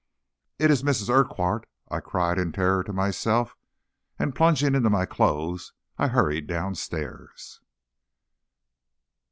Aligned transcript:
"It 0.57 0.71
is 0.71 0.81
Mrs. 0.81 1.13
Urquhart!" 1.13 1.67
I 1.89 1.99
cried 1.99 2.39
in 2.39 2.51
terror, 2.51 2.83
to 2.85 2.91
myself; 2.91 3.55
and 4.17 4.33
plunging 4.33 4.73
into 4.73 4.89
my 4.89 5.05
clothes, 5.05 5.73
I 5.99 6.07
hurried 6.07 6.47
down 6.47 6.73
stairs. 6.73 7.61